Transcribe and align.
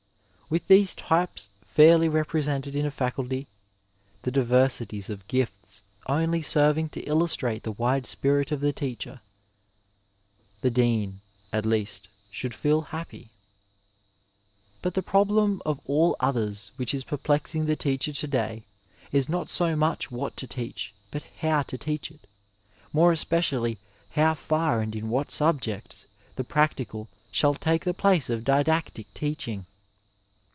With 0.51 0.67
these 0.67 0.93
types 0.93 1.47
fairly 1.63 2.09
re 2.09 2.25
presented 2.25 2.75
in 2.75 2.85
a 2.85 2.91
faculty, 2.91 3.47
the 4.23 4.31
diversities 4.31 5.09
of 5.09 5.25
gifts 5.29 5.81
only 6.07 6.41
serving 6.41 6.89
to 6.89 7.01
i&ustnte 7.05 7.63
the 7.63 7.71
wide 7.71 8.05
spirit 8.05 8.51
of 8.51 8.59
the 8.59 8.73
teacher, 8.73 9.21
the 10.59 10.69
Dean 10.69 11.21
at 11.53 11.65
least 11.65 12.09
should 12.31 12.53
feel 12.53 12.81
happy. 12.81 13.29
But 14.81 14.93
the 14.93 15.01
problem 15.01 15.61
of 15.65 15.79
all 15.85 16.17
others 16.19 16.73
which 16.75 16.93
is 16.93 17.05
perplexing 17.05 17.65
the 17.65 17.77
teacher 17.77 18.11
to 18.11 18.27
day 18.27 18.63
is 19.13 19.29
not 19.29 19.47
so 19.49 19.73
much 19.77 20.11
what 20.11 20.35
to 20.35 20.47
teach, 20.47 20.93
but 21.11 21.23
how 21.39 21.61
to 21.61 21.77
teach 21.77 22.11
it, 22.11 22.27
more 22.91 23.13
especially 23.13 23.77
how 24.15 24.33
far 24.33 24.81
and 24.81 24.97
in 24.97 25.07
what 25.07 25.31
subjects 25.31 26.07
the 26.35 26.43
practical 26.43 27.07
shall 27.31 27.53
take 27.53 27.85
the 27.85 27.93
place 27.93 28.29
of 28.29 28.43
didactic 28.43 29.07
teaching. 29.13 29.65